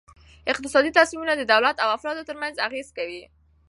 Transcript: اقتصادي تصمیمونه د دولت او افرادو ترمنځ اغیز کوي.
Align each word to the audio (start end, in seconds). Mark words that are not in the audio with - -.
اقتصادي 0.51 0.89
تصمیمونه 0.99 1.33
د 1.35 1.41
دولت 1.53 1.75
او 1.83 1.89
افرادو 1.97 2.27
ترمنځ 2.29 2.55
اغیز 2.67 2.87
کوي. 2.97 3.23